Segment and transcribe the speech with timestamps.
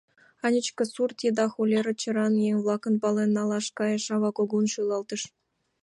[0.45, 5.21] —Анечка сурт еда холера черан еҥ-влакым пален налаш кайыш,— ава кугун шӱлалтыш.